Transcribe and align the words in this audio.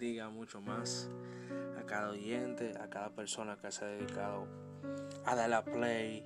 bendiga 0.00 0.30
mucho 0.30 0.62
más 0.62 1.10
a 1.78 1.84
cada 1.84 2.12
oyente, 2.12 2.72
a 2.80 2.88
cada 2.88 3.10
persona 3.10 3.58
que 3.60 3.70
se 3.70 3.84
ha 3.84 3.88
dedicado 3.88 4.48
a 5.26 5.36
dar 5.36 5.50
la 5.50 5.62
play 5.62 6.24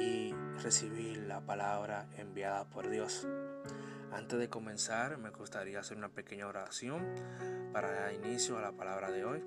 y 0.00 0.34
recibir 0.60 1.18
la 1.18 1.40
palabra 1.40 2.08
enviada 2.16 2.64
por 2.64 2.90
Dios. 2.90 3.24
Antes 4.10 4.40
de 4.40 4.48
comenzar, 4.48 5.16
me 5.16 5.30
gustaría 5.30 5.78
hacer 5.78 5.96
una 5.96 6.08
pequeña 6.08 6.48
oración 6.48 7.06
para 7.72 7.92
dar 7.92 8.14
inicio 8.14 8.58
a 8.58 8.62
la 8.62 8.72
palabra 8.72 9.12
de 9.12 9.24
hoy 9.24 9.44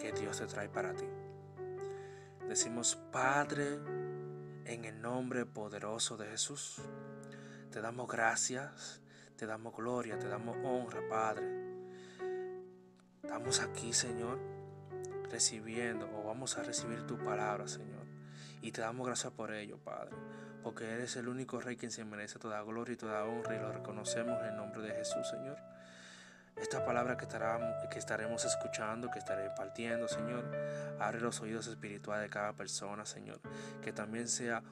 que 0.00 0.12
Dios 0.12 0.38
te 0.38 0.46
trae 0.46 0.68
para 0.68 0.94
ti. 0.94 1.06
Decimos, 2.46 2.94
Padre, 3.10 3.74
en 4.66 4.84
el 4.84 5.02
nombre 5.02 5.46
poderoso 5.46 6.16
de 6.16 6.28
Jesús, 6.28 6.76
te 7.72 7.80
damos 7.80 8.06
gracias, 8.06 9.02
te 9.36 9.46
damos 9.46 9.74
gloria, 9.74 10.16
te 10.16 10.28
damos 10.28 10.56
honra, 10.62 11.00
Padre. 11.08 11.57
Estamos 13.38 13.60
aquí, 13.60 13.92
Señor, 13.92 14.36
recibiendo 15.30 16.10
o 16.12 16.24
vamos 16.24 16.58
a 16.58 16.64
recibir 16.64 17.06
tu 17.06 17.16
palabra, 17.18 17.68
Señor. 17.68 18.04
Y 18.62 18.72
te 18.72 18.80
damos 18.80 19.06
gracias 19.06 19.32
por 19.32 19.52
ello, 19.54 19.78
Padre, 19.78 20.16
porque 20.64 20.92
eres 20.92 21.14
el 21.14 21.28
único 21.28 21.60
Rey 21.60 21.76
quien 21.76 21.92
se 21.92 22.04
merece 22.04 22.40
toda 22.40 22.60
gloria 22.62 22.94
y 22.94 22.96
toda 22.96 23.24
honra 23.24 23.54
y 23.54 23.60
lo 23.60 23.70
reconocemos 23.70 24.40
en 24.40 24.46
el 24.48 24.56
nombre 24.56 24.82
de 24.82 24.92
Jesús, 24.92 25.28
Señor. 25.28 25.56
Esta 26.56 26.84
palabra 26.84 27.16
que, 27.16 27.26
estaremos 27.96 28.44
escuchando, 28.44 29.08
que 29.08 29.20
estaré 29.20 29.50
partiendo, 29.50 30.08
Señor, 30.08 30.44
abre 30.98 31.20
los 31.20 31.40
oídos 31.40 31.68
espirituales 31.68 32.24
de 32.24 32.30
cada 32.30 32.54
persona, 32.54 33.06
Señor. 33.06 33.40
Que 33.80 33.92
también 33.92 34.26
sea 34.26 34.64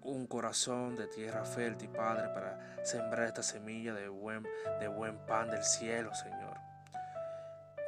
un 0.00 0.26
corazón 0.26 0.96
de 0.96 1.08
tierra 1.08 1.44
fértil, 1.44 1.90
Padre, 1.90 2.30
para 2.32 2.82
sembrar 2.86 3.26
esta 3.26 3.42
semilla 3.42 3.92
de 3.92 4.08
buen, 4.08 4.48
de 4.80 4.88
buen 4.88 5.18
pan 5.26 5.50
del 5.50 5.62
cielo, 5.62 6.14
Señor. 6.14 6.71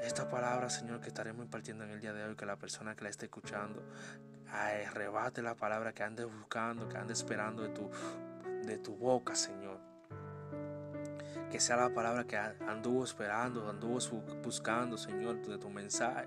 Esta 0.05 0.29
palabra, 0.29 0.69
Señor, 0.69 1.01
que 1.01 1.09
estaremos 1.09 1.45
impartiendo 1.45 1.85
en 1.85 1.91
el 1.91 2.01
día 2.01 2.13
de 2.13 2.25
hoy, 2.25 2.37
que 2.37 2.47
la 2.47 2.57
persona 2.57 2.95
que 2.95 3.05
la 3.05 3.11
esté 3.11 3.27
escuchando 3.27 3.83
arrebate 4.51 5.43
la 5.43 5.55
palabra 5.55 5.93
que 5.93 6.03
ande 6.03 6.25
buscando, 6.25 6.89
que 6.89 6.97
ande 6.97 7.15
esperando 7.15 7.63
de 7.63 7.71
tu, 7.71 7.91
de 8.67 8.79
tu 8.79 8.95
boca, 8.97 9.35
Señor 9.35 9.95
que 11.55 11.61
sea 11.61 11.77
la 11.77 11.95
palabra 11.95 12.25
que 12.25 12.37
anduvo 12.37 13.05
esperando, 13.05 13.71
anduvo 13.71 14.01
buscando, 14.43 14.99
Señor, 14.99 15.41
de 15.47 15.57
tu 15.57 15.71
mensaje. 15.71 16.27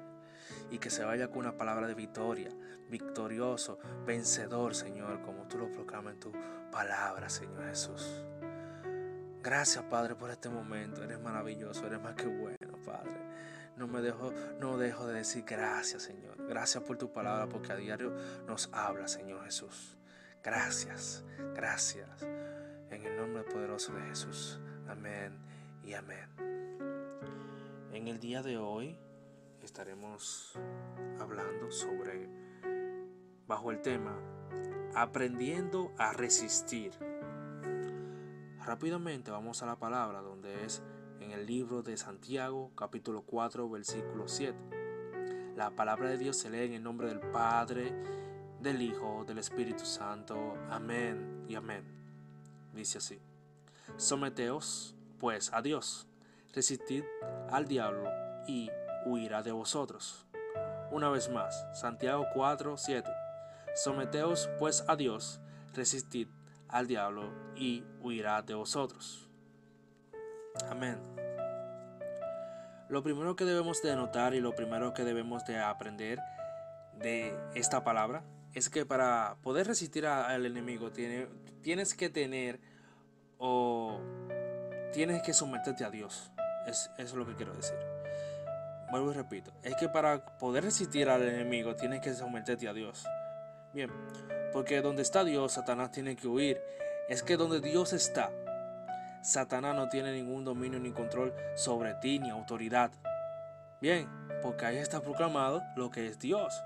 Y 0.72 0.80
que 0.80 0.90
se 0.90 1.04
vaya 1.04 1.28
con 1.28 1.40
una 1.40 1.58
palabra 1.58 1.86
de 1.86 1.96
victoria, 1.96 2.50
victorioso, 2.90 3.78
vencedor, 4.06 4.74
Señor, 4.74 5.22
como 5.24 5.46
tú 5.50 5.58
lo 5.58 5.70
proclamas 5.70 6.14
en 6.14 6.20
tu 6.22 6.32
palabra, 6.72 7.28
Señor 7.28 7.66
Jesús. 7.68 8.24
Gracias, 9.44 9.84
Padre, 9.84 10.16
por 10.16 10.30
este 10.32 10.48
momento. 10.48 11.04
Eres 11.04 11.20
maravilloso, 11.20 11.86
eres 11.86 12.00
más 12.00 12.16
que 12.16 12.28
bueno, 12.28 12.78
Padre. 12.86 13.20
No 13.78 13.88
me 13.88 14.02
dejo, 14.02 14.34
no 14.60 14.78
dejo 14.78 15.08
de 15.08 15.14
decir 15.16 15.44
gracias, 15.46 16.04
Señor. 16.04 16.36
Gracias 16.48 16.84
por 16.84 16.98
tu 16.98 17.12
palabra, 17.12 17.48
porque 17.48 17.72
a 17.72 17.76
diario 17.76 18.12
nos 18.48 18.70
habla, 18.74 19.08
Señor 19.08 19.44
Jesús. 19.46 19.98
Gracias, 20.44 21.24
gracias. 21.56 22.24
En 22.90 23.06
el 23.06 23.16
nombre 23.18 23.44
poderoso 23.44 23.94
de 23.94 24.02
Jesús. 24.08 24.60
Amén 24.88 25.38
y 25.84 25.94
amén. 25.94 26.28
En 27.92 28.08
el 28.08 28.20
día 28.20 28.42
de 28.42 28.58
hoy 28.58 28.98
estaremos 29.62 30.58
hablando 31.20 31.70
sobre, 31.72 32.30
bajo 33.48 33.72
el 33.72 33.82
tema, 33.82 34.18
aprendiendo 34.96 35.92
a 35.98 36.14
resistir. 36.14 36.94
Rápidamente 38.66 39.30
vamos 39.30 39.62
a 39.62 39.66
la 39.66 39.76
palabra 39.76 40.22
donde 40.22 40.66
es 40.66 40.82
en 41.20 41.32
el 41.32 41.46
libro 41.46 41.82
de 41.82 41.98
Santiago 41.98 42.72
capítulo 42.76 43.22
4 43.24 43.70
versículo 43.70 44.28
7. 44.28 44.58
La 45.56 45.72
palabra 45.72 46.10
de 46.10 46.18
Dios 46.18 46.38
se 46.38 46.50
lee 46.50 46.66
en 46.66 46.74
el 46.74 46.84
nombre 46.84 47.08
del 47.08 47.20
Padre, 47.20 47.94
del 48.60 48.82
Hijo, 48.82 49.24
del 49.26 49.40
Espíritu 49.40 49.86
Santo. 49.86 50.56
Amén 50.70 51.46
y 51.48 51.56
amén. 51.56 51.84
Dice 52.74 53.00
así. 53.00 53.20
Someteos, 53.98 54.96
pues, 55.20 55.52
a 55.54 55.62
Dios, 55.62 56.08
resistid 56.54 57.04
al 57.50 57.68
diablo 57.68 58.10
y 58.48 58.70
huirá 59.06 59.42
de 59.42 59.52
vosotros. 59.52 60.28
Una 60.92 61.10
vez 61.10 61.30
más, 61.30 61.66
Santiago 61.74 62.26
4, 62.34 62.78
7. 62.78 63.10
Someteos, 63.76 64.50
pues, 64.60 64.84
a 64.88 64.96
Dios, 64.96 65.40
resistid 65.74 66.28
al 66.68 66.88
diablo 66.88 67.32
y 67.56 67.84
huirá 68.02 68.42
de 68.42 68.54
vosotros. 68.54 69.27
Amén. 70.70 70.98
Lo 72.90 73.04
primero 73.04 73.36
que 73.36 73.46
debemos 73.46 73.82
de 73.82 73.96
notar 73.96 74.34
y 74.34 74.40
lo 74.40 74.56
primero 74.56 74.94
que 74.94 75.04
debemos 75.04 75.46
de 75.46 75.60
aprender 75.60 76.20
de 76.94 77.38
esta 77.54 77.84
palabra 77.84 78.24
es 78.54 78.70
que 78.70 78.86
para 78.86 79.38
poder 79.42 79.68
resistir 79.68 80.08
al 80.08 80.46
enemigo 80.46 80.92
tienes 80.92 81.94
que 81.94 82.10
tener 82.10 82.60
o 83.38 84.00
tienes 84.94 85.22
que 85.22 85.34
someterte 85.34 85.84
a 85.84 85.90
Dios. 85.90 86.32
Es, 86.66 86.90
eso 86.98 87.10
es 87.10 87.14
lo 87.14 87.26
que 87.26 87.36
quiero 87.36 87.54
decir. 87.54 87.78
Vuelvo 88.90 89.12
y 89.12 89.16
repito, 89.16 89.52
es 89.64 89.76
que 89.76 89.90
para 89.90 90.38
poder 90.38 90.64
resistir 90.64 91.10
al 91.10 91.22
enemigo 91.22 91.76
tienes 91.76 92.02
que 92.02 92.14
someterte 92.14 92.70
a 92.70 92.74
Dios. 92.74 93.06
Bien, 93.74 93.92
porque 94.54 94.82
donde 94.82 95.02
está 95.02 95.26
Dios, 95.26 95.54
Satanás 95.54 95.92
tiene 95.92 96.16
que 96.16 96.28
huir. 96.28 96.62
Es 97.10 97.22
que 97.22 97.38
donde 97.38 97.60
Dios 97.60 97.94
está, 97.94 98.32
Satanás 99.28 99.76
no 99.76 99.90
tiene 99.90 100.14
ningún 100.14 100.46
dominio 100.46 100.80
ni 100.80 100.92
control 100.92 101.34
sobre 101.54 101.94
ti 101.96 102.18
ni 102.18 102.30
autoridad. 102.30 102.92
Bien, 103.82 104.08
porque 104.42 104.66
ahí 104.66 104.78
está 104.78 105.02
proclamado 105.02 105.62
lo 105.76 105.92
que 105.92 106.08
es 106.08 106.18
Dios. 106.18 106.64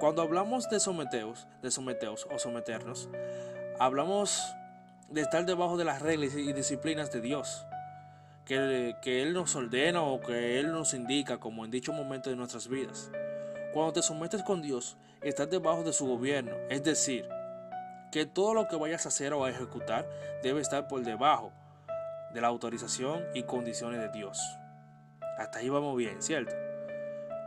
Cuando 0.00 0.22
hablamos 0.22 0.70
de 0.70 0.80
someteos, 0.80 1.46
de 1.60 1.70
someteos 1.70 2.26
o 2.32 2.38
someternos, 2.38 3.10
hablamos 3.78 4.42
de 5.10 5.20
estar 5.20 5.44
debajo 5.44 5.76
de 5.76 5.84
las 5.84 6.00
reglas 6.00 6.34
y 6.34 6.54
disciplinas 6.54 7.12
de 7.12 7.20
Dios. 7.20 7.66
Que, 8.46 8.96
que, 9.02 9.20
Él 9.20 9.34
nos 9.34 9.54
ordena 9.54 10.00
o 10.00 10.22
que 10.22 10.58
Él 10.58 10.72
nos 10.72 10.94
indica 10.94 11.36
como 11.36 11.66
en 11.66 11.70
dicho 11.70 11.92
momento 11.92 12.30
de 12.30 12.36
nuestras 12.36 12.68
vidas. 12.68 13.10
Cuando 13.74 13.92
te 13.92 14.02
sometes 14.02 14.42
con 14.44 14.62
Dios, 14.62 14.96
estás 15.20 15.50
debajo 15.50 15.82
de 15.82 15.92
su 15.92 16.06
gobierno. 16.06 16.54
Es 16.70 16.82
decir, 16.82 17.28
que 18.14 18.26
todo 18.26 18.54
lo 18.54 18.68
que 18.68 18.76
vayas 18.76 19.06
a 19.06 19.08
hacer 19.08 19.32
o 19.32 19.44
a 19.44 19.50
ejecutar 19.50 20.08
debe 20.40 20.60
estar 20.60 20.86
por 20.86 21.02
debajo 21.02 21.50
de 22.32 22.40
la 22.40 22.46
autorización 22.46 23.24
y 23.34 23.42
condiciones 23.42 24.00
de 24.00 24.08
Dios. 24.08 24.40
Hasta 25.36 25.58
ahí 25.58 25.68
vamos 25.68 25.96
bien, 25.96 26.22
¿cierto? 26.22 26.54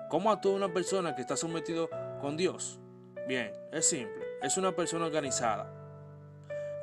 ¿Cómo 0.09 0.29
actúa 0.29 0.55
una 0.55 0.73
persona 0.73 1.15
que 1.15 1.21
está 1.21 1.37
sometido 1.37 1.89
con 2.19 2.35
Dios? 2.35 2.81
Bien, 3.29 3.53
es 3.71 3.87
simple. 3.87 4.25
Es 4.41 4.57
una 4.57 4.73
persona 4.73 5.05
organizada, 5.05 5.71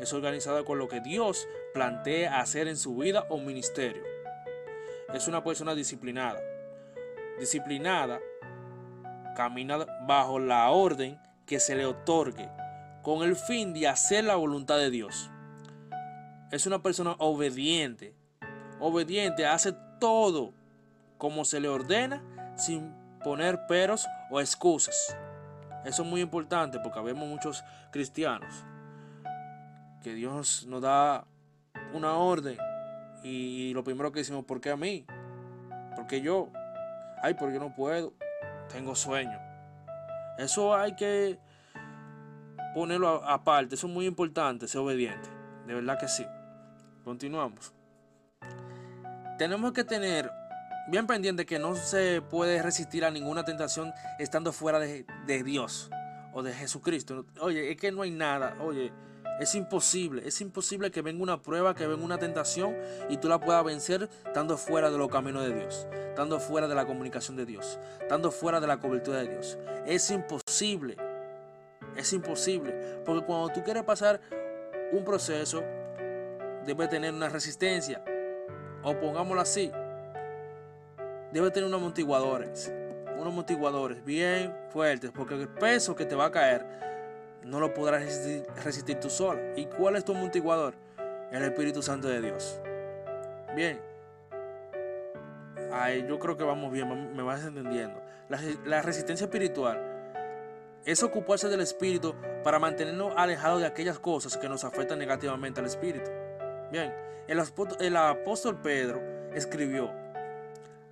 es 0.01 0.15
organizada 0.15 0.65
con 0.65 0.79
lo 0.79 0.89
que 0.89 1.03
Dios 1.03 1.47
plantea 1.75 2.41
hacer 2.41 2.69
en 2.69 2.79
su 2.79 2.97
vida 2.97 3.27
o 3.29 3.37
ministerio. 3.37 4.03
Es 5.13 5.29
una 5.29 5.45
persona 5.45 5.75
disciplinada. 5.75 6.41
Disciplinada 7.39 8.19
camina 9.37 9.85
bajo 10.07 10.39
la 10.39 10.71
orden 10.71 11.21
que 11.45 11.61
se 11.61 11.75
le 11.75 11.85
otorgue 11.85 12.49
con 13.05 13.23
el 13.23 13.37
fin 13.37 13.75
de 13.75 13.87
hacer 13.87 14.25
la 14.25 14.35
voluntad 14.35 14.79
de 14.79 14.91
Dios. 14.91 15.31
Es 16.51 16.67
una 16.67 16.83
persona 16.83 17.15
obediente. 17.19 18.17
Obediente 18.81 19.47
hace 19.47 19.75
todo 20.01 20.55
como 21.19 21.45
se 21.45 21.61
le 21.61 21.69
ordena 21.69 22.23
sin 22.57 22.95
poner 23.23 23.67
peros 23.67 24.09
o 24.31 24.41
excusas. 24.41 25.17
Eso 25.85 26.03
es 26.03 26.09
muy 26.09 26.23
importante 26.23 26.81
porque 26.81 27.01
vemos 27.01 27.29
muchos 27.29 27.63
cristianos 27.93 28.65
que 30.03 30.15
Dios 30.15 30.67
nos 30.67 30.81
da 30.83 31.27
una 31.93 32.15
orden 32.15 32.57
y, 33.23 33.73
lo 33.75 33.85
primero 33.85 34.13
que 34.13 34.21
decimos, 34.21 34.45
¿por 34.45 34.61
qué 34.61 34.71
a 34.71 34.77
mí? 34.77 35.07
¿Por 35.95 36.07
qué 36.07 36.21
yo? 36.21 36.49
Ay, 37.23 37.35
porque 37.35 37.59
no 37.59 37.75
puedo. 37.75 38.13
Tengo 38.71 38.95
sueño. 38.95 39.39
Eso 40.39 40.75
hay 40.75 40.95
que 40.95 41.39
ponerlo 42.75 43.25
aparte. 43.25 43.77
Eso 43.77 43.87
es 43.87 43.93
muy 43.93 44.07
importante, 44.07 44.69
ser 44.69 44.81
obediente. 44.81 45.29
De 45.67 45.75
verdad 45.75 45.99
que 45.99 46.09
sí. 46.09 46.27
Continuamos. 47.05 47.73
Tenemos 49.39 49.73
que 49.73 49.85
tener 49.85 50.31
bien 50.89 51.07
pendiente 51.07 51.47
que 51.47 51.59
no 51.59 51.77
se 51.77 52.23
puede 52.23 52.63
resistir 52.63 53.05
a 53.05 53.11
ninguna 53.11 53.45
tentación 53.45 53.93
estando 54.19 54.53
fuera 54.53 54.79
de, 54.79 55.05
Dios 55.45 55.91
o 56.33 56.43
de 56.43 56.53
Jesucristo. 56.53 57.27
Oye, 57.41 57.71
es 57.73 57.77
que 57.77 57.93
no 57.93 58.03
hay 58.03 58.11
nada. 58.11 58.57
Oye, 58.61 58.93
es 59.41 59.55
imposible, 59.55 60.23
es 60.27 60.41
imposible 60.41 60.91
que 60.91 61.03
venga 61.03 61.23
una 61.23 61.43
prueba, 61.43 61.75
que 61.75 61.87
venga 61.87 62.05
una 62.05 62.19
tentación 62.19 62.77
y 63.09 63.17
tú 63.17 63.29
la 63.29 63.41
puedas 63.41 63.65
vencer 63.65 64.09
estando 64.25 64.57
fuera 64.57 64.91
de 64.91 64.99
los 64.99 65.09
caminos 65.09 65.45
de 65.45 65.55
Dios, 65.55 65.89
estando 66.09 66.39
fuera 66.39 66.69
de 66.69 66.75
la 66.75 66.87
comunicación 66.87 67.37
de 67.37 67.45
Dios, 67.45 67.79
estando 68.01 68.31
fuera 68.31 68.61
de 68.61 68.67
la 68.69 68.79
cobertura 68.79 69.19
de 69.19 69.31
Dios. 69.31 69.59
Es 69.87 70.11
imposible, 70.11 70.97
es 71.97 72.13
imposible, 72.13 73.01
porque 73.05 73.25
cuando 73.25 73.49
tú 73.51 73.63
quieres 73.63 73.83
pasar 73.83 74.21
un 74.93 75.05
proceso, 75.05 75.63
debe 76.65 76.89
tener 76.89 77.13
una 77.13 77.29
resistencia, 77.29 78.03
o 78.83 78.95
pongámoslo 78.99 79.41
así, 79.41 79.71
debe 81.33 81.51
tener 81.51 81.69
unos 81.69 81.81
amortiguadores, 81.81 82.73
unos 83.15 83.27
amortiguadores 83.27 84.05
bien 84.05 84.55
fuertes, 84.71 85.11
porque 85.15 85.35
el 85.35 85.49
peso 85.49 85.95
que 85.95 86.05
te 86.05 86.15
va 86.15 86.27
a 86.27 86.31
caer 86.31 86.65
no 87.45 87.61
lo 87.61 87.75
podrás 87.75 88.03
resistir, 88.65 88.99
tú 89.01 89.11
solo. 89.11 89.41
¿Y 89.57 89.67
cuál 89.67 89.97
es 89.97 90.05
tu 90.05 90.13
amortiguador? 90.13 90.75
El 91.31 91.43
Espíritu 91.43 91.83
Santo 91.83 92.09
de 92.09 92.21
Dios. 92.21 92.61
Bien. 93.55 93.81
Ay, 95.73 96.07
yo 96.09 96.19
creo 96.19 96.37
que 96.37 96.45
vamos 96.45 96.73
bien, 96.73 97.15
me 97.15 97.23
vas 97.23 97.45
entendiendo. 97.45 98.01
La 98.65 98.81
resistencia 98.81 99.25
espiritual 99.25 99.94
es 100.85 101.03
ocuparse 101.03 101.49
del 101.49 101.61
espíritu 101.61 102.15
para 102.43 102.59
mantenernos 102.59 103.13
alejados 103.17 103.61
de 103.61 103.67
aquellas 103.67 103.99
cosas 103.99 104.37
que 104.37 104.49
nos 104.49 104.65
afectan 104.65 104.99
negativamente 104.99 105.61
al 105.61 105.67
espíritu. 105.67 106.11
Bien, 106.71 106.95
el, 107.27 107.97
apóstol 107.97 108.61
Pedro 108.61 109.01
escribió, 109.35 109.91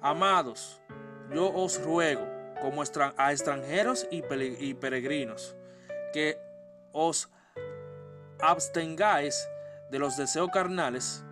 Amados, 0.00 0.80
yo 1.30 1.52
os 1.52 1.82
ruego, 1.82 2.26
como 2.60 2.82
a 3.16 3.32
extranjeros 3.32 4.06
y 4.10 4.74
peregrinos, 4.74 5.56
que 6.12 6.38
os 6.92 7.28
abstengáis 8.40 9.48
de 9.90 9.98
los 9.98 10.16
deseos 10.16 10.50
carnales 10.50 11.24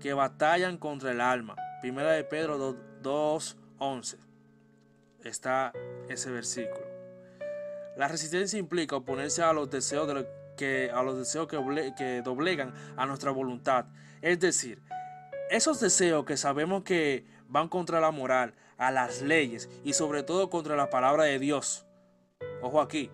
que 0.00 0.14
batallan 0.14 0.78
contra 0.78 1.12
el 1.12 1.20
alma. 1.20 1.56
Primera 1.80 2.12
de 2.12 2.24
Pedro 2.24 2.58
2.11. 3.02 4.18
Está 5.22 5.72
ese 6.08 6.30
versículo. 6.30 6.89
La 8.00 8.08
resistencia 8.08 8.58
implica 8.58 8.96
oponerse 8.96 9.42
a 9.42 9.52
los 9.52 9.68
deseos, 9.68 10.24
que, 10.56 10.90
a 10.90 11.02
los 11.02 11.18
deseos 11.18 11.46
que, 11.46 12.22
doblegan 12.24 12.72
a 12.96 13.04
nuestra 13.04 13.30
voluntad. 13.30 13.84
Es 14.22 14.40
decir, 14.40 14.80
esos 15.50 15.80
deseos 15.80 16.24
que 16.24 16.38
sabemos 16.38 16.82
que 16.82 17.26
van 17.46 17.68
contra 17.68 18.00
la 18.00 18.10
moral, 18.10 18.54
a 18.78 18.90
las 18.90 19.20
leyes 19.20 19.68
y 19.84 19.92
sobre 19.92 20.22
todo 20.22 20.48
contra 20.48 20.76
la 20.76 20.88
palabra 20.88 21.24
de 21.24 21.38
Dios. 21.38 21.84
Ojo 22.62 22.80
aquí, 22.80 23.10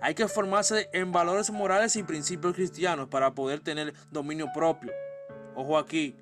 hay 0.00 0.14
que 0.14 0.28
formarse 0.28 0.88
en 0.92 1.10
valores 1.10 1.50
morales 1.50 1.96
y 1.96 2.04
principios 2.04 2.54
cristianos 2.54 3.08
para 3.08 3.34
poder 3.34 3.58
tener 3.58 3.92
dominio 4.12 4.46
propio. 4.54 4.92
Ojo 5.56 5.76
aquí, 5.76 6.14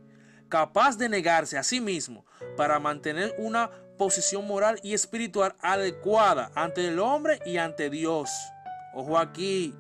capaz 0.49 0.97
de 0.97 1.11
negarse 1.11 1.59
a 1.59 1.63
sí 1.63 1.83
mismo 1.83 2.25
para 2.57 2.79
mantener 2.79 3.35
una 3.37 3.71
posición 4.01 4.47
moral 4.47 4.81
y 4.83 4.95
espiritual 4.95 5.55
adecuada 5.61 6.51
ante 6.55 6.89
el 6.89 6.99
hombre 7.01 7.39
y 7.45 7.59
ante 7.59 7.91
Dios. 7.91 8.31
Ojo 8.95 9.19
aquí. 9.19 9.75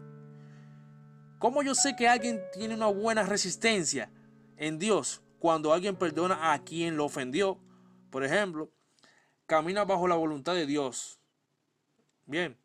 ¿Cómo 1.38 1.62
yo 1.62 1.74
sé 1.74 1.96
que 1.96 2.06
alguien 2.06 2.38
tiene 2.52 2.74
una 2.74 2.88
buena 2.88 3.22
resistencia 3.22 4.10
en 4.58 4.78
Dios 4.78 5.22
cuando 5.38 5.72
alguien 5.72 5.96
perdona 5.96 6.52
a 6.52 6.62
quien 6.62 6.98
lo 6.98 7.06
ofendió? 7.06 7.58
Por 8.10 8.22
ejemplo, 8.22 8.70
camina 9.46 9.86
bajo 9.86 10.06
la 10.06 10.16
voluntad 10.16 10.52
de 10.52 10.66
Dios. 10.66 11.18
Bien, 12.26 12.58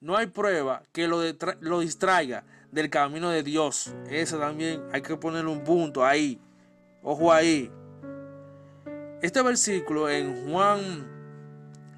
no 0.00 0.16
hay 0.16 0.26
prueba 0.26 0.82
que 0.90 1.06
lo, 1.06 1.22
lo 1.60 1.78
distraiga 1.78 2.44
del 2.72 2.90
camino 2.90 3.30
de 3.30 3.44
Dios. 3.44 3.94
Eso 4.10 4.40
también 4.40 4.82
hay 4.92 5.02
que 5.02 5.16
ponerle 5.16 5.52
un 5.52 5.62
punto 5.62 6.04
ahí. 6.04 6.40
Ojo 7.00 7.32
ahí. 7.32 7.70
Este 9.22 9.40
versículo 9.42 10.10
en 10.10 10.50
Juan 10.50 11.06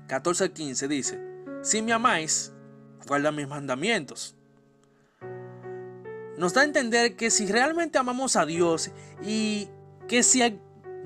14:15 0.09 0.89
dice, 0.89 1.21
si 1.63 1.83
me 1.83 1.93
amáis, 1.93 2.53
guarda 3.07 3.33
mis 3.33 3.49
mandamientos. 3.49 4.37
Nos 6.37 6.55
da 6.55 6.61
a 6.61 6.65
entender 6.65 7.17
que 7.17 7.31
si 7.31 7.47
realmente 7.47 7.99
amamos 7.99 8.37
a 8.37 8.47
Dios 8.47 8.93
y 9.23 9.69
que 10.07 10.23
si 10.23 10.61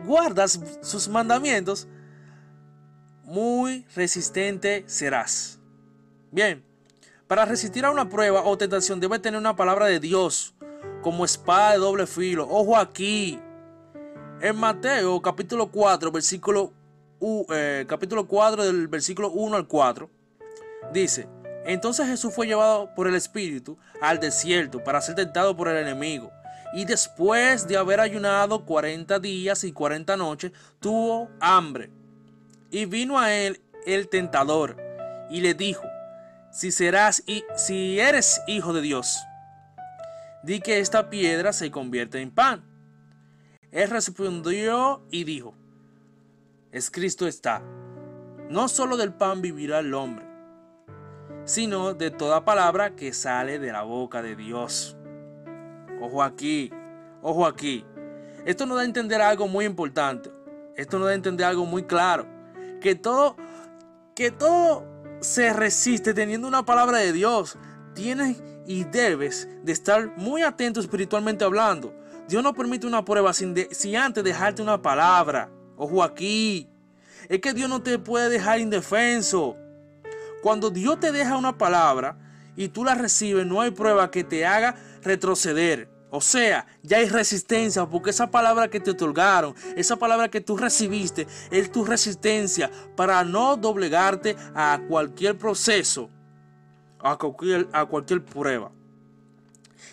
guardas 0.04 0.60
sus 0.82 1.08
mandamientos, 1.08 1.88
muy 3.24 3.86
resistente 3.96 4.84
serás. 4.86 5.58
Bien, 6.30 6.62
para 7.26 7.46
resistir 7.46 7.86
a 7.86 7.90
una 7.90 8.10
prueba 8.10 8.44
o 8.44 8.58
tentación 8.58 9.00
debe 9.00 9.18
tener 9.18 9.40
una 9.40 9.56
palabra 9.56 9.86
de 9.86 10.00
Dios 10.00 10.54
como 11.00 11.24
espada 11.24 11.72
de 11.72 11.78
doble 11.78 12.06
filo. 12.06 12.46
Ojo 12.50 12.76
aquí. 12.76 13.40
En 14.42 14.56
Mateo 14.56 15.22
capítulo 15.22 15.70
4, 15.70 16.10
versículo, 16.10 16.72
eh, 17.54 17.84
capítulo 17.86 18.26
4 18.26 18.64
del 18.64 18.88
versículo 18.88 19.30
1 19.30 19.56
al 19.56 19.68
4, 19.68 20.10
dice, 20.92 21.28
entonces 21.64 22.08
Jesús 22.08 22.34
fue 22.34 22.48
llevado 22.48 22.92
por 22.96 23.06
el 23.06 23.14
Espíritu 23.14 23.78
al 24.00 24.18
desierto 24.18 24.82
para 24.82 25.00
ser 25.00 25.14
tentado 25.14 25.56
por 25.56 25.68
el 25.68 25.76
enemigo. 25.76 26.32
Y 26.74 26.86
después 26.86 27.68
de 27.68 27.76
haber 27.76 28.00
ayunado 28.00 28.66
40 28.66 29.20
días 29.20 29.62
y 29.62 29.70
40 29.70 30.16
noches, 30.16 30.50
tuvo 30.80 31.30
hambre. 31.38 31.92
Y 32.72 32.86
vino 32.86 33.20
a 33.20 33.32
él 33.32 33.60
el 33.86 34.08
tentador 34.08 34.76
y 35.30 35.40
le 35.40 35.54
dijo, 35.54 35.84
si 36.50 36.72
serás 36.72 37.22
y 37.28 37.44
si 37.54 38.00
eres 38.00 38.42
hijo 38.48 38.72
de 38.72 38.80
Dios, 38.80 39.20
di 40.42 40.58
que 40.58 40.80
esta 40.80 41.10
piedra 41.10 41.52
se 41.52 41.70
convierte 41.70 42.20
en 42.20 42.32
pan. 42.32 42.71
Él 43.72 43.88
respondió 43.88 45.00
y 45.10 45.24
dijo, 45.24 45.54
escrito 46.72 47.26
está, 47.26 47.62
no 48.50 48.68
solo 48.68 48.98
del 48.98 49.14
pan 49.14 49.40
vivirá 49.40 49.78
el 49.78 49.94
hombre, 49.94 50.26
sino 51.46 51.94
de 51.94 52.10
toda 52.10 52.44
palabra 52.44 52.94
que 52.94 53.14
sale 53.14 53.58
de 53.58 53.72
la 53.72 53.82
boca 53.82 54.20
de 54.20 54.36
Dios. 54.36 54.98
Ojo 56.02 56.22
aquí, 56.22 56.70
ojo 57.22 57.46
aquí. 57.46 57.86
Esto 58.44 58.66
nos 58.66 58.76
da 58.76 58.82
a 58.82 58.84
entender 58.84 59.22
algo 59.22 59.48
muy 59.48 59.64
importante. 59.64 60.30
Esto 60.76 60.98
nos 60.98 61.06
da 61.06 61.12
a 61.12 61.16
entender 61.16 61.46
algo 61.46 61.64
muy 61.64 61.84
claro. 61.84 62.26
Que 62.78 62.94
todo, 62.94 63.36
que 64.14 64.30
todo 64.30 64.84
se 65.20 65.50
resiste 65.54 66.12
teniendo 66.12 66.46
una 66.46 66.66
palabra 66.66 66.98
de 66.98 67.14
Dios. 67.14 67.56
Tienes 67.94 68.42
y 68.66 68.84
debes 68.84 69.48
de 69.62 69.72
estar 69.72 70.14
muy 70.18 70.42
atento 70.42 70.80
espiritualmente 70.80 71.44
hablando. 71.44 72.01
Dios 72.32 72.42
no 72.42 72.54
permite 72.54 72.86
una 72.86 73.04
prueba 73.04 73.30
sin, 73.34 73.54
antes 73.94 74.24
dejarte 74.24 74.62
una 74.62 74.80
palabra. 74.80 75.50
Ojo 75.76 76.02
aquí. 76.02 76.66
Es 77.28 77.42
que 77.42 77.52
Dios 77.52 77.68
no 77.68 77.82
te 77.82 77.98
puede 77.98 78.30
dejar 78.30 78.58
indefenso. 78.58 79.54
Cuando 80.40 80.70
Dios 80.70 80.98
te 80.98 81.12
deja 81.12 81.36
una 81.36 81.58
palabra 81.58 82.16
y 82.56 82.68
tú 82.68 82.84
la 82.84 82.94
recibes, 82.94 83.44
no 83.44 83.60
hay 83.60 83.70
prueba 83.70 84.10
que 84.10 84.24
te 84.24 84.46
haga 84.46 84.76
retroceder. 85.02 85.90
O 86.08 86.22
sea, 86.22 86.64
ya 86.82 86.96
hay 86.96 87.10
resistencia 87.10 87.84
porque 87.84 88.08
esa 88.08 88.30
palabra 88.30 88.68
que 88.68 88.80
te 88.80 88.92
otorgaron, 88.92 89.54
esa 89.76 89.96
palabra 89.96 90.30
que 90.30 90.40
tú 90.40 90.56
recibiste, 90.56 91.26
es 91.50 91.70
tu 91.70 91.84
resistencia 91.84 92.70
para 92.96 93.22
no 93.24 93.58
doblegarte 93.58 94.36
a 94.54 94.80
cualquier 94.88 95.36
proceso, 95.36 96.08
a 96.98 97.18
cualquier 97.18 98.24
prueba. 98.24 98.72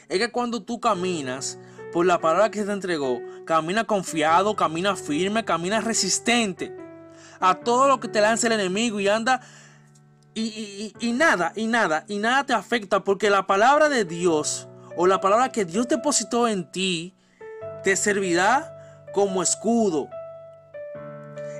Es 0.08 0.20
que 0.20 0.32
cuando 0.32 0.64
tú 0.64 0.80
caminas 0.80 1.60
por 1.92 2.06
la 2.06 2.20
palabra 2.20 2.52
que 2.52 2.64
te 2.64 2.72
entregó, 2.72 3.22
camina 3.46 3.84
confiado, 3.84 4.56
camina 4.56 4.96
firme, 4.96 5.44
camina 5.44 5.82
resistente 5.82 6.76
a 7.40 7.56
todo 7.56 7.88
lo 7.88 8.00
que 8.00 8.08
te 8.08 8.22
lance 8.22 8.48
el 8.48 8.54
enemigo 8.54 9.00
y 9.00 9.08
anda 9.08 9.42
y, 10.36 10.94
y, 11.00 11.12
nada, 11.12 11.52
y 11.56 11.68
nada, 11.68 12.06
y 12.08 12.18
nada 12.18 12.46
te 12.46 12.54
afecta 12.54 13.04
porque 13.04 13.30
la 13.30 13.46
palabra 13.48 13.90
de 13.90 14.06
Dios 14.06 14.68
o 14.96 15.08
la 15.08 15.20
palabra 15.20 15.52
que 15.52 15.66
Dios 15.66 15.88
depositó 15.88 16.48
en 16.48 16.72
ti 16.72 17.14
te 17.84 17.96
servirá 17.96 19.06
como 19.14 19.42
escudo, 19.42 20.10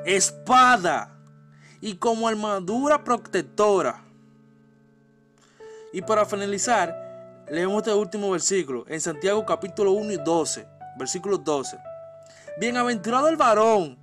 espada 0.06 1.16
y 1.82 1.96
como 1.96 2.28
armadura 2.28 3.04
protectora. 3.04 4.04
Y 5.92 6.02
para 6.02 6.26
finalizar, 6.26 7.09
Leemos 7.50 7.80
este 7.80 7.94
último 7.94 8.30
versículo 8.30 8.86
en 8.88 9.02
Santiago 9.02 9.44
capítulo 9.44 9.94
1 9.94 10.12
y 10.12 10.18
12, 10.18 10.68
versículo 11.00 11.40
12. 11.40 11.80
Bienaventurado 12.60 13.28
el 13.28 13.38
varón 13.38 13.98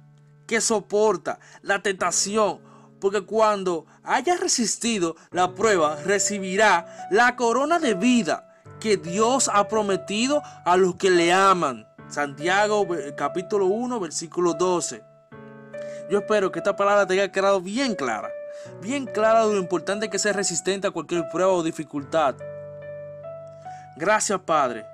que 0.48 0.60
soporta 0.60 1.38
la 1.62 1.80
tentación, 1.80 2.60
porque 3.00 3.20
cuando 3.20 3.86
haya 4.02 4.36
resistido 4.36 5.14
la 5.30 5.54
prueba, 5.54 5.96
recibirá 6.04 7.08
la 7.12 7.36
corona 7.36 7.78
de 7.78 7.94
vida 7.94 8.48
que 8.80 8.96
Dios 8.96 9.48
ha 9.52 9.68
prometido 9.68 10.42
a 10.64 10.76
los 10.76 10.96
que 10.96 11.10
le 11.10 11.32
aman. 11.32 11.86
Santiago 12.08 12.84
capítulo 13.16 13.66
1, 13.66 14.00
versículo 14.00 14.54
12. 14.54 15.04
Yo 16.10 16.18
espero 16.18 16.50
que 16.50 16.58
esta 16.58 16.74
palabra 16.74 17.06
te 17.06 17.14
haya 17.14 17.30
quedado 17.30 17.60
bien 17.60 17.94
clara, 17.94 18.28
bien 18.82 19.06
clara 19.06 19.46
de 19.46 19.54
lo 19.54 19.60
importante 19.60 20.10
que 20.10 20.16
es 20.16 20.22
ser 20.22 20.34
resistente 20.34 20.88
a 20.88 20.90
cualquier 20.90 21.28
prueba 21.28 21.52
o 21.52 21.62
dificultad. 21.62 22.34
Gracias, 23.96 24.38
Padre. 24.40 24.84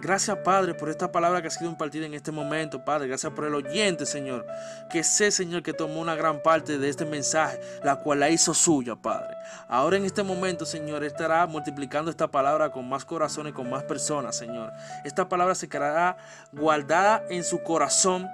Gracias, 0.00 0.36
Padre, 0.38 0.74
por 0.74 0.88
esta 0.90 1.10
palabra 1.10 1.40
que 1.40 1.48
ha 1.48 1.50
sido 1.50 1.70
impartida 1.70 2.06
en 2.06 2.14
este 2.14 2.30
momento, 2.30 2.84
Padre. 2.84 3.08
Gracias 3.08 3.32
por 3.32 3.46
el 3.46 3.54
oyente, 3.54 4.06
Señor. 4.06 4.46
Que 4.90 5.02
sé, 5.02 5.30
Señor, 5.30 5.62
que 5.62 5.72
tomó 5.72 6.00
una 6.00 6.14
gran 6.14 6.40
parte 6.42 6.78
de 6.78 6.88
este 6.88 7.04
mensaje, 7.04 7.60
la 7.82 7.96
cual 7.96 8.20
la 8.20 8.30
hizo 8.30 8.54
suya, 8.54 8.96
Padre. 8.96 9.34
Ahora 9.68 9.96
en 9.96 10.04
este 10.04 10.22
momento, 10.22 10.66
Señor, 10.66 11.02
estará 11.04 11.46
multiplicando 11.46 12.10
esta 12.10 12.28
palabra 12.28 12.70
con 12.70 12.88
más 12.88 13.04
corazones, 13.04 13.52
con 13.54 13.68
más 13.68 13.82
personas, 13.84 14.36
Señor. 14.36 14.72
Esta 15.04 15.28
palabra 15.28 15.54
se 15.54 15.68
quedará 15.68 16.16
guardada 16.52 17.24
en 17.30 17.42
su 17.42 17.62
corazón 17.62 18.28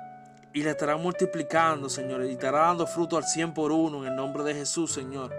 y 0.52 0.62
le 0.62 0.70
estará 0.70 0.96
multiplicando, 0.96 1.88
Señor, 1.88 2.24
y 2.24 2.32
estará 2.32 2.60
dando 2.60 2.86
fruto 2.86 3.16
al 3.16 3.24
100 3.24 3.54
por 3.54 3.72
uno 3.72 4.02
en 4.02 4.10
el 4.10 4.16
nombre 4.16 4.44
de 4.44 4.54
Jesús, 4.54 4.92
Señor. 4.92 5.32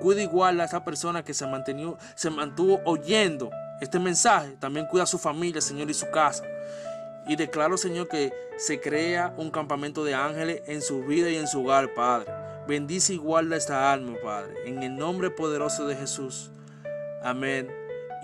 Cuida 0.00 0.22
igual 0.22 0.60
a 0.60 0.64
esa 0.64 0.84
persona 0.84 1.22
que 1.22 1.34
se, 1.34 1.46
mantenió, 1.46 1.98
se 2.14 2.30
mantuvo 2.30 2.80
oyendo 2.84 3.50
este 3.80 3.98
mensaje. 3.98 4.56
También 4.58 4.86
cuida 4.86 5.04
a 5.04 5.06
su 5.06 5.18
familia, 5.18 5.60
Señor, 5.60 5.90
y 5.90 5.94
su 5.94 6.10
casa. 6.10 6.44
Y 7.26 7.36
declaro, 7.36 7.76
Señor, 7.76 8.08
que 8.08 8.32
se 8.56 8.80
crea 8.80 9.34
un 9.36 9.50
campamento 9.50 10.04
de 10.04 10.14
ángeles 10.14 10.62
en 10.66 10.82
su 10.82 11.04
vida 11.04 11.30
y 11.30 11.36
en 11.36 11.46
su 11.46 11.62
hogar, 11.62 11.94
Padre. 11.94 12.30
Bendice 12.66 13.14
y 13.14 13.16
guarda 13.16 13.56
esta 13.56 13.92
alma, 13.92 14.14
Padre. 14.22 14.54
En 14.66 14.82
el 14.82 14.96
nombre 14.96 15.30
poderoso 15.30 15.86
de 15.86 15.96
Jesús. 15.96 16.50
Amén 17.22 17.68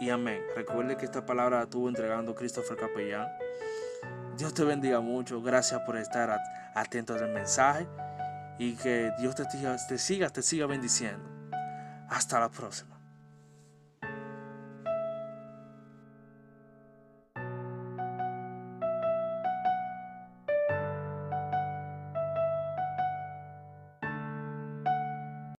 y 0.01 0.11
amén. 0.11 0.43
Recuerde 0.55 0.97
que 0.97 1.05
esta 1.05 1.25
palabra 1.25 1.59
la 1.59 1.63
estuvo 1.65 1.89
entregando 1.89 2.35
Christopher 2.35 2.77
Capellán. 2.77 3.29
Dios 4.37 4.55
te 4.55 4.65
bendiga 4.65 5.01
mucho. 5.01 5.43
Gracias 5.43 5.81
por 5.83 5.97
estar 5.97 6.39
atento 6.75 7.15
al 7.15 7.29
mensaje. 7.31 7.87
Y 8.59 8.75
que 8.77 9.11
Dios 9.19 9.35
te 9.35 9.99
siga, 9.99 10.29
te 10.31 10.43
siga 10.43 10.67
bendiciendo. 10.67 11.29
Hasta 12.09 12.41
la 12.41 12.51
próxima. 12.51 12.90